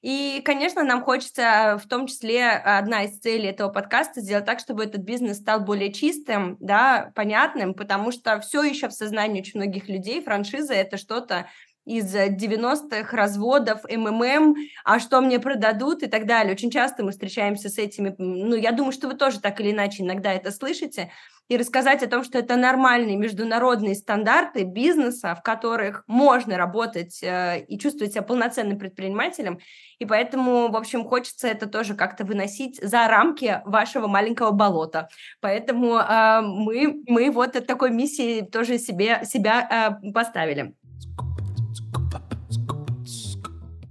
[0.00, 4.84] И, конечно, нам хочется, в том числе, одна из целей этого подкаста сделать так, чтобы
[4.84, 9.88] этот бизнес стал более чистым, да, понятным, потому что все еще в сознании очень многих
[9.88, 11.48] людей франшиза это что-то
[11.88, 16.52] из 90-х, разводов, МММ, а что мне продадут и так далее.
[16.52, 20.02] Очень часто мы встречаемся с этими, ну, я думаю, что вы тоже так или иначе
[20.02, 21.10] иногда это слышите,
[21.48, 27.64] и рассказать о том, что это нормальные международные стандарты бизнеса, в которых можно работать э,
[27.66, 29.58] и чувствовать себя полноценным предпринимателем.
[29.98, 35.08] И поэтому, в общем, хочется это тоже как-то выносить за рамки вашего маленького болота.
[35.40, 40.74] Поэтому э, мы, мы вот от такой миссии тоже себе, себя э, поставили.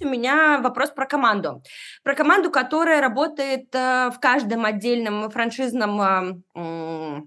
[0.07, 1.61] У меня вопрос про команду.
[2.01, 7.21] Про команду, которая работает э, в каждом отдельном франшизном э,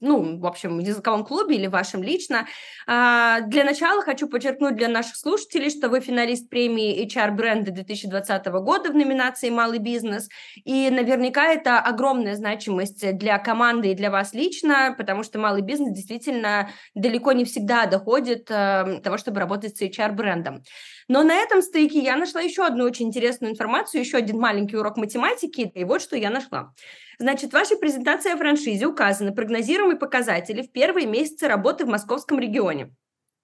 [0.00, 2.46] ну, в общем, языковом клубе или вашем лично.
[2.86, 8.46] А, для начала хочу подчеркнуть для наших слушателей, что вы финалист премии HR бренда 2020
[8.46, 10.28] года в номинации «Малый бизнес»,
[10.64, 15.94] и наверняка это огромная значимость для команды и для вас лично, потому что малый бизнес
[15.94, 20.62] действительно далеко не всегда доходит э, того, чтобы работать с HR-брендом.
[21.10, 24.96] Но на этом стыке я нашла еще одну очень интересную информацию, еще один маленький урок
[24.96, 26.72] математики, и вот что я нашла.
[27.18, 32.38] Значит, в вашей презентации о франшизе указаны прогнозируемые показатели в первые месяцы работы в московском
[32.38, 32.94] регионе.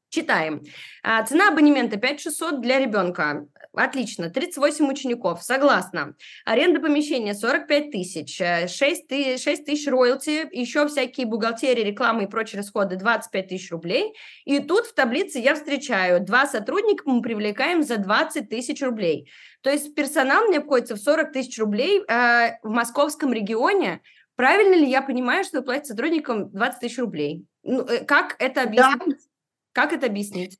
[0.08, 0.62] Читаем.
[1.02, 3.48] А, цена абонемента 5600 для ребенка.
[3.72, 4.30] Отлично.
[4.30, 5.42] 38 учеников.
[5.42, 6.14] Согласна.
[6.44, 8.38] Аренда помещения 45 тысяч.
[8.38, 10.48] 6, 6 тысяч роялти.
[10.52, 14.14] Еще всякие бухгалтерии, рекламы и прочие расходы 25 тысяч рублей.
[14.44, 16.20] И тут в таблице я встречаю.
[16.20, 19.30] Два сотрудника мы привлекаем за 20 тысяч рублей.
[19.60, 24.00] То есть персонал мне обходится в 40 тысяч рублей э, в московском регионе.
[24.36, 27.44] Правильно ли я понимаю, что вы платите сотрудникам 20 тысяч рублей?
[27.62, 28.98] Ну, э, как это объяснить?
[29.06, 29.35] Да.
[29.76, 30.58] Как это объяснить?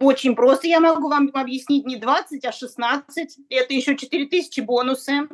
[0.00, 0.68] Очень просто.
[0.68, 3.38] Я могу вам объяснить не 20, а 16.
[3.48, 5.30] Это еще 4000 бонусы.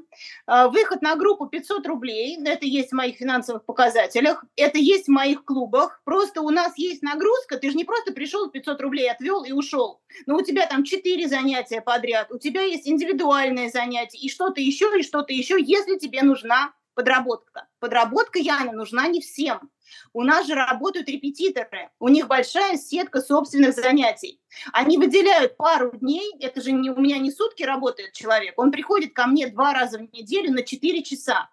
[0.47, 2.39] А, выход на группу 500 рублей.
[2.47, 4.45] Это есть в моих финансовых показателях.
[4.55, 6.01] Это есть в моих клубах.
[6.05, 7.57] Просто у нас есть нагрузка.
[7.59, 10.01] Ты же не просто пришел, 500 рублей отвел и ушел.
[10.27, 12.31] Но у тебя там 4 занятия подряд.
[12.31, 17.69] У тебя есть индивидуальные занятия и что-то еще, и что-то еще, если тебе нужна подработка.
[17.79, 19.71] Подработка, Яна, нужна не всем.
[20.13, 24.41] У нас же работают репетиторы, у них большая сетка собственных занятий.
[24.73, 29.15] Они выделяют пару дней, это же не, у меня не сутки работает человек, он приходит
[29.15, 31.49] ко мне два раза в неделю на 4 часа.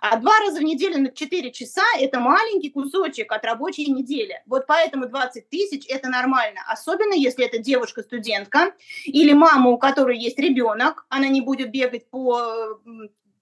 [0.00, 4.42] А два раза в неделю на 4 часа– это маленький кусочек от рабочей недели.
[4.46, 6.60] Вот поэтому 20 тысяч– это нормально.
[6.66, 12.80] Особенно, если это девушка-студентка или мама, у которой есть ребенок, она не будет бегать по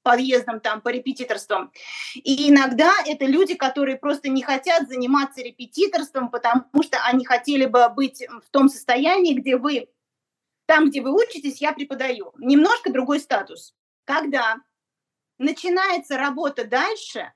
[0.08, 1.70] подъездам, там, по репетиторствам.
[2.14, 7.90] И иногда это люди, которые просто не хотят заниматься репетиторством, потому что они хотели бы
[7.90, 9.90] быть в том состоянии, где вы,
[10.64, 12.32] там, где вы учитесь, я преподаю.
[12.38, 13.74] Немножко другой статус.
[14.06, 14.56] Когда
[15.36, 17.30] начинается работа дальше,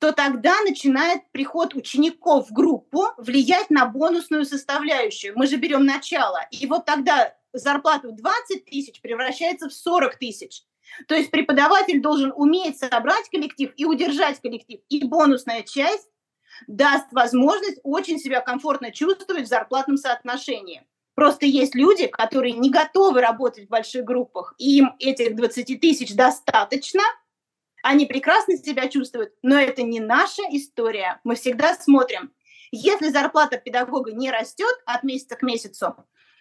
[0.00, 5.34] то тогда начинает приход учеников в группу влиять на бонусную составляющую.
[5.36, 6.40] Мы же берем начало.
[6.50, 10.64] И вот тогда зарплата в 20 тысяч превращается в 40 тысяч.
[11.06, 14.80] То есть преподаватель должен уметь собрать коллектив и удержать коллектив.
[14.88, 16.08] И бонусная часть
[16.66, 20.86] даст возможность очень себя комфортно чувствовать в зарплатном соотношении.
[21.14, 27.02] Просто есть люди, которые не готовы работать в больших группах, им этих 20 тысяч достаточно,
[27.82, 31.20] они прекрасно себя чувствуют, но это не наша история.
[31.24, 32.32] Мы всегда смотрим,
[32.70, 35.96] если зарплата педагога не растет от месяца к месяцу,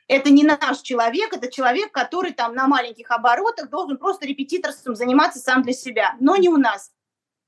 [0.07, 5.39] это не наш человек, это человек, который там на маленьких оборотах должен просто репетиторством заниматься
[5.39, 6.91] сам для себя, но не у нас.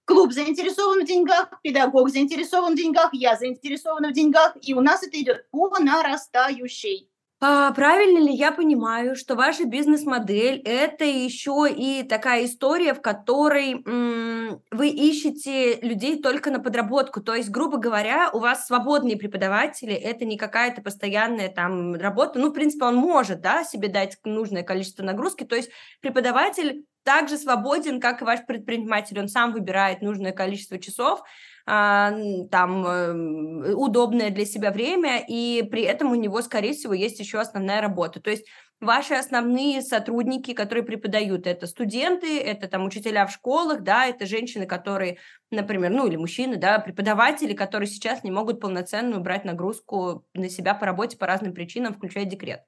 [0.05, 5.03] Клуб заинтересован в деньгах, педагог заинтересован в деньгах, я заинтересована в деньгах, и у нас
[5.03, 7.08] это идет по нарастающей.
[7.41, 13.81] А, правильно ли я понимаю, что ваша бизнес-модель это еще и такая история, в которой
[13.85, 17.21] м, вы ищете людей только на подработку?
[17.21, 22.39] То есть, грубо говоря, у вас свободные преподаватели, это не какая-то постоянная там работа.
[22.39, 25.45] Ну, в принципе, он может, да, себе дать нужное количество нагрузки.
[25.45, 25.69] То есть
[26.01, 29.17] преподаватель также свободен, как и ваш предприниматель.
[29.17, 31.21] Он сам выбирает нужное количество часов,
[31.69, 37.39] там эм, удобное для себя время, и при этом у него, скорее всего, есть еще
[37.39, 38.19] основная работа.
[38.19, 38.47] То есть
[38.79, 44.65] ваши основные сотрудники, которые преподают, это студенты, это там учителя в школах, да, это женщины,
[44.65, 45.17] которые,
[45.51, 50.73] например, ну или мужчины, да, преподаватели, которые сейчас не могут полноценную брать нагрузку на себя
[50.73, 52.61] по работе по разным причинам, включая декрет.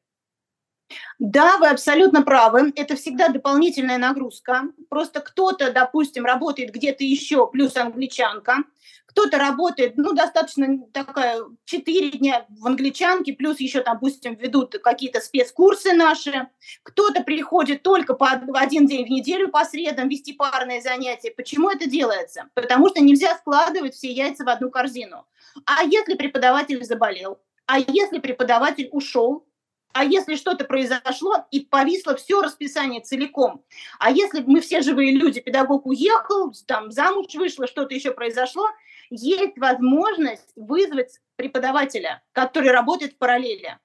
[1.19, 2.71] Да, вы абсолютно правы.
[2.75, 4.63] Это всегда дополнительная нагрузка.
[4.89, 8.57] Просто кто-то, допустим, работает где-то еще, плюс англичанка.
[9.05, 15.91] Кто-то работает, ну, достаточно такая, 4 дня в англичанке, плюс еще, допустим, ведут какие-то спецкурсы
[15.91, 16.47] наши.
[16.83, 21.31] Кто-то приходит только по один день в неделю по средам вести парные занятия.
[21.31, 22.49] Почему это делается?
[22.53, 25.25] Потому что нельзя складывать все яйца в одну корзину.
[25.65, 27.37] А если преподаватель заболел?
[27.65, 29.45] А если преподаватель ушел?
[29.93, 33.63] А если что-то произошло и повисло все расписание целиком,
[33.99, 38.67] а если мы все живые люди, педагог уехал, там замуж вышло, что-то еще произошло,
[39.09, 43.77] есть возможность вызвать преподавателя, который работает в параллели.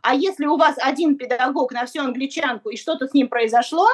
[0.00, 3.86] А если у вас один педагог на всю англичанку и что-то с ним произошло,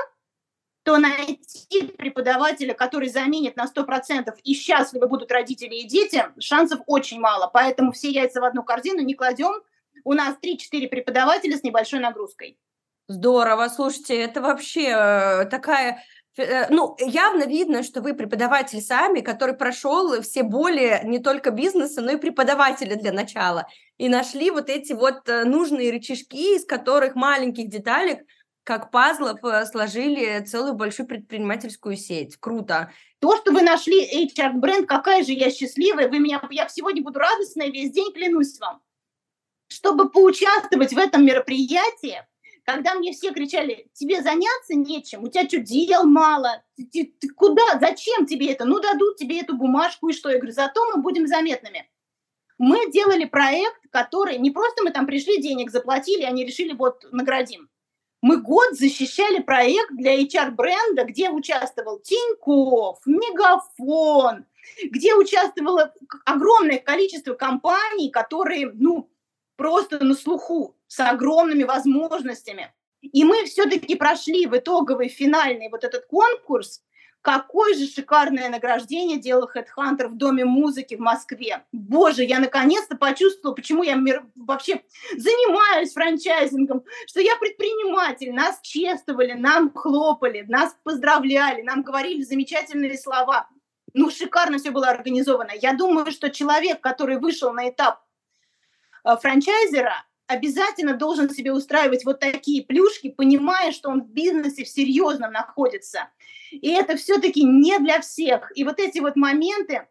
[0.84, 7.20] то найти преподавателя, который заменит на 100% и счастливы будут родители и дети, шансов очень
[7.20, 7.50] мало.
[7.52, 9.52] Поэтому все яйца в одну корзину не кладем,
[10.08, 12.58] у нас 3-4 преподавателя с небольшой нагрузкой.
[13.08, 16.02] Здорово, слушайте, это вообще э, такая
[16.38, 22.00] э, ну, явно видно, что вы преподаватель сами, который прошел все боли не только бизнеса,
[22.00, 23.66] но и преподавателя для начала.
[23.98, 28.20] И нашли вот эти вот э, нужные рычажки, из которых маленьких деталек,
[28.64, 29.40] как пазлов,
[29.70, 32.36] сложили целую большую предпринимательскую сеть.
[32.38, 32.92] Круто.
[33.18, 36.08] То, что вы нашли HR-бренд, какая же я счастливая.
[36.08, 38.82] Вы меня, я сегодня буду радостная весь день, клянусь вам
[39.68, 42.24] чтобы поучаствовать в этом мероприятии,
[42.64, 47.78] когда мне все кричали, тебе заняться нечем, у тебя что, дел мало, ты, ты куда,
[47.80, 48.66] зачем тебе это?
[48.66, 50.28] Ну, дадут тебе эту бумажку и что?
[50.28, 51.88] Я говорю, зато мы будем заметными.
[52.58, 57.70] Мы делали проект, который, не просто мы там пришли, денег заплатили, они решили, вот, наградим.
[58.20, 64.44] Мы год защищали проект для HR-бренда, где участвовал Тинькофф, Мегафон,
[64.84, 65.94] где участвовало
[66.26, 69.08] огромное количество компаний, которые, ну,
[69.58, 72.72] просто на слуху, с огромными возможностями.
[73.02, 76.82] И мы все-таки прошли в итоговый финальный вот этот конкурс.
[77.20, 81.64] Какое же шикарное награждение делал HeadHunter в Доме музыки в Москве.
[81.72, 84.00] Боже, я наконец-то почувствовала, почему я
[84.36, 84.82] вообще
[85.16, 88.32] занимаюсь франчайзингом, что я предприниматель.
[88.32, 93.48] Нас чествовали, нам хлопали, нас поздравляли, нам говорили замечательные слова.
[93.92, 95.50] Ну, шикарно все было организовано.
[95.60, 98.00] Я думаю, что человек, который вышел на этап
[99.16, 105.32] франчайзера обязательно должен себе устраивать вот такие плюшки, понимая, что он в бизнесе в серьезном
[105.32, 106.10] находится.
[106.50, 108.52] И это все-таки не для всех.
[108.54, 109.88] И вот эти вот моменты,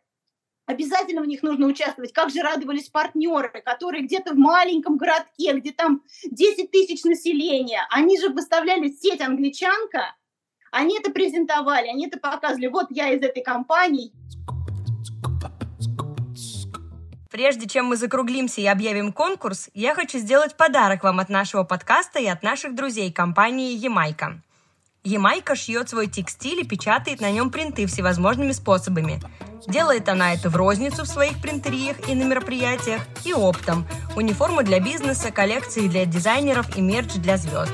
[0.68, 2.14] обязательно в них нужно участвовать.
[2.14, 8.20] Как же радовались партнеры, которые где-то в маленьком городке, где там 10 тысяч населения, они
[8.20, 10.16] же выставляли сеть англичанка,
[10.72, 12.68] Они это презентовали, они это показывали.
[12.68, 14.12] Вот я из этой компании.
[17.38, 22.18] Прежде чем мы закруглимся и объявим конкурс, я хочу сделать подарок вам от нашего подкаста
[22.18, 24.42] и от наших друзей компании «Ямайка».
[25.04, 29.22] Ямайка шьет свой текстиль и печатает на нем принты всевозможными способами.
[29.68, 33.86] Делает она это в розницу в своих принтериях и на мероприятиях, и оптом.
[34.16, 37.72] Униформу для бизнеса, коллекции для дизайнеров и мерч для звезд.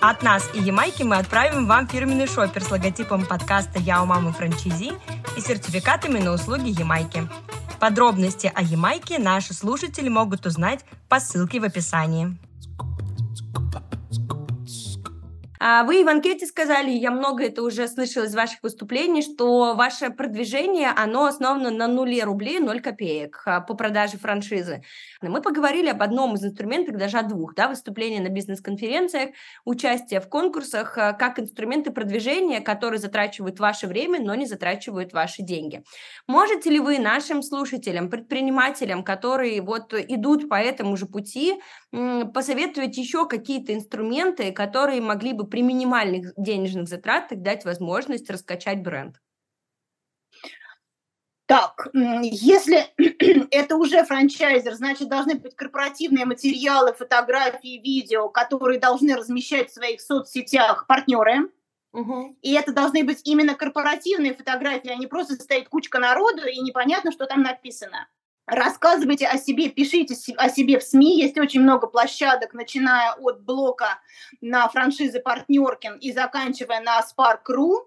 [0.00, 4.32] От нас и Ямайки мы отправим вам фирменный шопер с логотипом подкаста «Я у мамы
[4.32, 4.90] франчизи»
[5.36, 7.28] и сертификатами на услуги Ямайки.
[7.80, 12.36] Подробности о Ямайке наши слушатели могут узнать по ссылке в описании.
[15.60, 20.10] А вы в анкете сказали, я много это уже слышала из ваших выступлений, что ваше
[20.10, 24.84] продвижение, оно основано на нуле рублей, 0 копеек а, по продаже франшизы.
[25.22, 29.30] Мы поговорили об одном из инструментов, даже о двух, да, выступления на бизнес-конференциях,
[29.64, 35.42] участие в конкурсах, а, как инструменты продвижения, которые затрачивают ваше время, но не затрачивают ваши
[35.42, 35.82] деньги.
[36.26, 41.60] Можете ли вы нашим слушателям, предпринимателям, которые вот идут по этому же пути,
[41.90, 49.16] посоветовать еще какие-то инструменты, которые могли бы при минимальных денежных затратах дать возможность раскачать бренд?
[51.48, 52.88] Так, если
[53.50, 60.02] это уже франчайзер, значит, должны быть корпоративные материалы, фотографии, видео, которые должны размещать в своих
[60.02, 61.50] соцсетях партнеры.
[61.94, 62.36] Угу.
[62.42, 67.12] И это должны быть именно корпоративные фотографии, а не просто стоит кучка народу и непонятно,
[67.12, 68.08] что там написано.
[68.44, 71.18] Рассказывайте о себе, пишите о себе в СМИ.
[71.18, 74.00] Есть очень много площадок, начиная от блока
[74.42, 77.86] на франшизы Партнеркин и заканчивая на Spark.ru.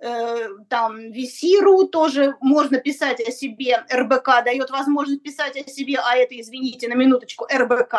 [0.00, 3.84] Э, там VC.ru тоже можно писать о себе.
[3.92, 7.94] РБК дает возможность писать о себе, а это, извините, на минуточку, РБК.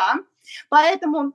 [0.68, 1.32] Поэтому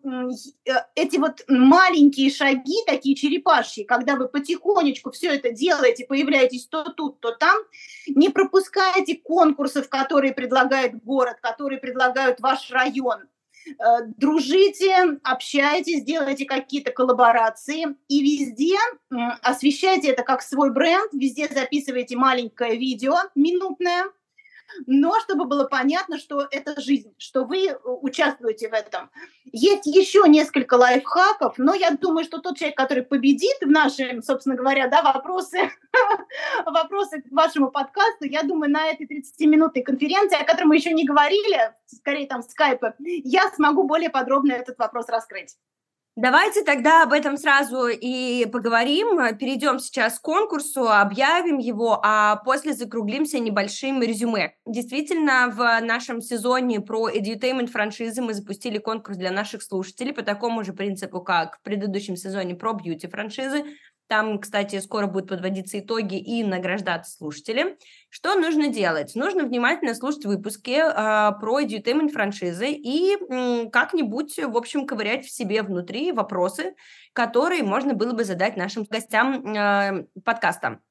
[0.65, 6.83] э, эти вот маленькие шаги, такие черепашьи, когда вы потихонечку все это делаете, появляетесь то
[6.83, 7.55] тут, то там,
[8.07, 13.27] не пропускайте конкурсов, которые предлагает город, которые предлагают ваш район.
[13.67, 17.95] Э, дружите, общайтесь, делайте какие-то коллаборации.
[18.07, 18.75] И везде
[19.41, 24.05] освещайте это как свой бренд, везде записывайте маленькое видео минутное,
[24.85, 29.09] но чтобы было понятно, что это жизнь, что вы э, участвуете в этом.
[29.45, 34.55] Есть еще несколько лайфхаков, но я думаю, что тот человек, который победит в нашем, собственно
[34.55, 35.71] говоря, да, вопросы,
[36.65, 41.05] вопросы к вашему подкасту, я думаю, на этой 30-минутной конференции, о которой мы еще не
[41.05, 45.55] говорили, скорее там скайпа, я смогу более подробно этот вопрос раскрыть.
[46.17, 49.17] Давайте тогда об этом сразу и поговорим.
[49.37, 54.55] Перейдем сейчас к конкурсу, объявим его, а после закруглимся небольшим резюме.
[54.65, 60.63] Действительно, в нашем сезоне про edutainment франшизы мы запустили конкурс для наших слушателей по такому
[60.63, 63.65] же принципу, как в предыдущем сезоне про бьюти франшизы.
[64.07, 67.77] Там, кстати, скоро будут подводиться итоги и награждаться слушатели.
[68.09, 69.15] Что нужно делать?
[69.15, 75.31] Нужно внимательно слушать выпуски э, про edutainment франшизы и э, как-нибудь, в общем, ковырять в
[75.31, 76.75] себе внутри вопросы,
[77.13, 80.81] которые можно было бы задать нашим гостям э, подкаста.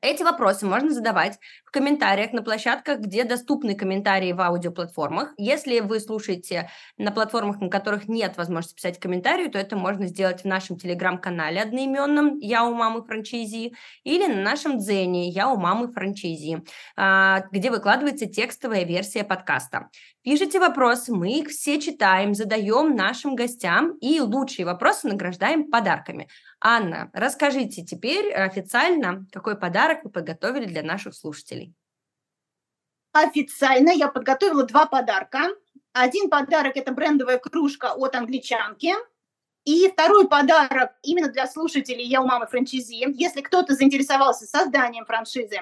[0.00, 5.32] Эти вопросы можно задавать в комментариях на площадках, где доступны комментарии в аудиоплатформах.
[5.36, 6.68] Если вы слушаете
[6.98, 11.62] на платформах, на которых нет возможности писать комментарии, то это можно сделать в нашем телеграм-канале
[11.62, 16.64] одноименном «Я у мамы франчайзи» или на нашем дзене «Я у мамы франчайзи»,
[16.96, 19.88] а, где выкладывается текстовая версия подкаста.
[20.24, 26.30] Пишите вопросы, мы их все читаем, задаем нашим гостям и лучшие вопросы награждаем подарками.
[26.60, 31.74] Анна, расскажите теперь официально, какой подарок вы подготовили для наших слушателей.
[33.12, 35.50] Официально я подготовила два подарка.
[35.92, 38.94] Один подарок– это брендовая кружка от англичанки.
[39.64, 43.06] И второй подарок именно для слушателей «Я у мамы франчайзи».
[43.14, 45.60] Если кто-то заинтересовался созданием франшизы,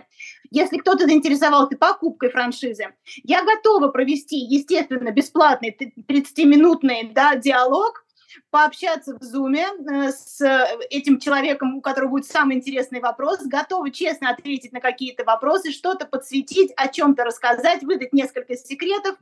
[0.51, 5.77] если кто-то заинтересовался покупкой франшизы, я готова провести, естественно, бесплатный
[6.09, 8.05] 30-минутный да, диалог
[8.51, 10.41] пообщаться в зуме э, с
[10.91, 16.07] этим человеком, у которого будет самый интересный вопрос, готовы честно ответить на какие-то вопросы, что-то
[16.07, 19.17] подсветить, о чем-то рассказать, выдать несколько секретов.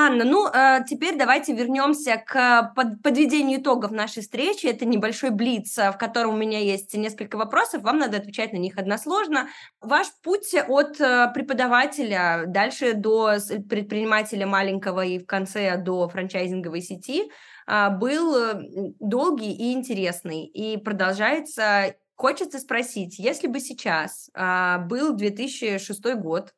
[0.00, 4.66] Анна, ну, э, теперь давайте вернемся к под, подведению итогов нашей встречи.
[4.66, 7.82] Это небольшой блиц, э, в котором у меня есть несколько вопросов.
[7.82, 9.48] Вам надо отвечать на них односложно.
[9.80, 13.38] Ваш путь от э, преподавателя дальше до
[13.68, 17.32] предпринимателя маленького и в конце до франчайзинговой сети
[17.66, 20.44] э, был э, долгий и интересный.
[20.44, 21.96] И продолжается.
[22.14, 26.52] Хочется спросить, если бы сейчас э, был 2006 год,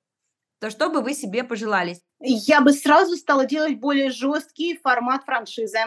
[0.60, 1.96] то что бы вы себе пожелали?
[2.20, 5.78] Я бы сразу стала делать более жесткий формат франшизы.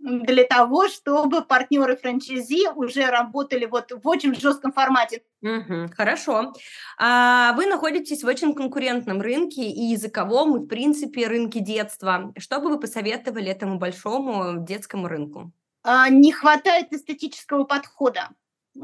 [0.00, 5.22] для того, чтобы партнеры франчайзи уже работали вот в очень жестком формате.
[5.42, 6.52] Угу, хорошо.
[6.98, 12.32] А, вы находитесь в очень конкурентном рынке и языковом, и, в принципе, рынке детства.
[12.38, 15.50] Что бы вы посоветовали этому большому детскому рынку?
[15.82, 18.28] А, не хватает эстетического подхода.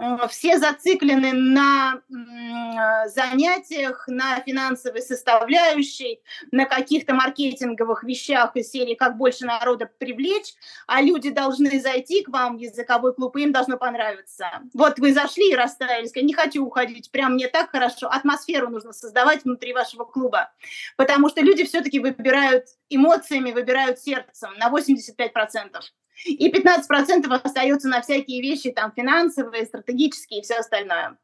[0.01, 2.01] Э, все зациклены на
[3.07, 6.20] занятиях, на финансовой составляющей,
[6.51, 10.55] на каких-то маркетинговых вещах из серии «Как больше народа привлечь»,
[10.86, 14.49] а люди должны зайти к вам в языковой клуб, и им должно понравиться.
[14.72, 18.09] Вот вы зашли и расстраивались, не хочу уходить, прям мне так хорошо.
[18.09, 20.53] Атмосферу нужно создавать внутри вашего клуба,
[20.97, 25.80] потому что люди все-таки выбирают эмоциями, выбирают сердцем на 85%.
[26.24, 31.16] И 15% остается на всякие вещи, там, финансовые, стратегические и все остальное.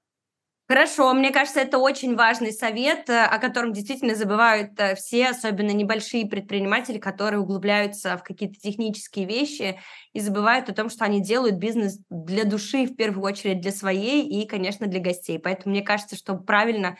[0.70, 5.72] Хорошо, мне кажется, это очень важный совет, э, о котором действительно забывают э, все, особенно
[5.72, 9.80] небольшие предприниматели, которые углубляются в какие-то технические вещи
[10.12, 14.24] и забывают о том, что они делают бизнес для души, в первую очередь для своей
[14.24, 15.40] и, конечно, для гостей.
[15.40, 16.96] Поэтому мне кажется, что правильно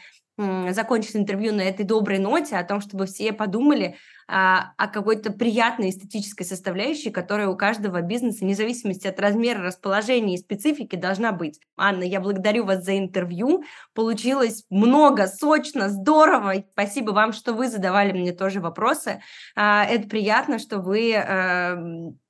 [0.71, 3.97] закончить интервью на этой доброй ноте, о том, чтобы все подумали
[4.33, 10.35] а, о какой-то приятной эстетической составляющей, которая у каждого бизнеса, вне зависимости от размера, расположения
[10.35, 11.61] и специфики, должна быть.
[11.77, 13.65] Анна, я благодарю вас за интервью.
[13.93, 16.65] Получилось много, сочно, здорово.
[16.73, 19.21] Спасибо вам, что вы задавали мне тоже вопросы.
[19.57, 21.77] А, это приятно, что вы а,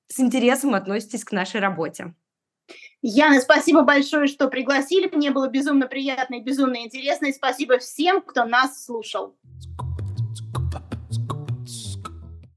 [0.09, 2.15] с интересом относитесь к нашей работе.
[3.03, 5.09] Яна, спасибо большое, что пригласили.
[5.15, 7.27] Мне было безумно приятно и безумно интересно.
[7.27, 9.35] И спасибо всем, кто нас слушал.